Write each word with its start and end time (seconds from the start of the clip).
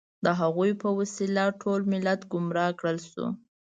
د 0.25 0.27
هغوی 0.39 0.71
په 0.81 0.89
وسیله 0.99 1.45
ټول 1.61 1.79
ملت 1.93 2.21
ګمراه 2.31 2.69
کړل 2.79 2.97
شو. 3.09 3.25